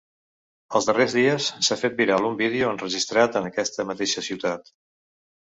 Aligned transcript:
Els 0.77 0.87
darrers 0.87 1.15
dies, 1.17 1.49
s’ha 1.67 1.77
fet 1.81 1.99
viral 1.99 2.25
un 2.31 2.39
vídeo 2.41 2.73
enregistrat 2.77 3.39
en 3.43 3.47
aquesta 3.53 3.87
mateixa 3.93 4.27
ciutat. 4.31 4.75